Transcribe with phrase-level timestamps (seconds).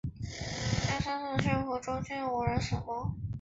[0.87, 3.15] 这三次事故中均无人死亡。